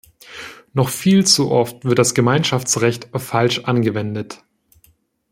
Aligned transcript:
Noch 0.73 0.89
viel 0.89 1.27
zu 1.27 1.51
oft 1.51 1.85
wird 1.85 1.99
das 1.99 2.15
Gemeinschaftsrecht 2.15 3.09
falsch 3.13 3.59
angewendet. 3.65 4.43